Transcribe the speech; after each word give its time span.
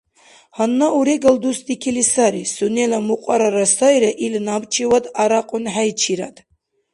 Гьанна 0.57 0.87
урегал 0.97 1.35
дус 1.43 1.59
дикили 1.67 2.03
сари, 2.13 2.43
сунела 2.55 2.99
мукьарара 3.07 3.65
сайра, 3.77 4.11
ил 4.25 4.33
набчивад 4.47 5.05
арякьунхӀейчирад. 5.21 6.35